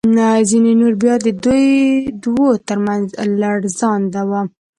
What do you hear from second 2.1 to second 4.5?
دوو تر منځ لړزانده وو.